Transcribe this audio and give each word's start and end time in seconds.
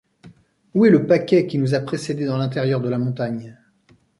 Où 0.73 0.83
est 0.83 0.89
le 0.89 1.05
paquet 1.05 1.45
qui 1.45 1.59
nous 1.59 1.75
a 1.75 1.79
précédés 1.79 2.25
dans 2.25 2.37
l’intérieur 2.39 2.81
de 2.81 2.89
la 2.89 2.97
montagne? 2.97 3.55